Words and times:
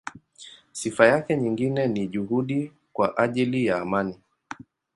Sifa 0.71 1.05
yake 1.05 1.37
nyingine 1.37 1.87
ni 1.87 2.07
juhudi 2.07 2.73
kwa 2.93 3.17
ajili 3.17 3.65
ya 3.65 3.77
amani. 3.81 4.15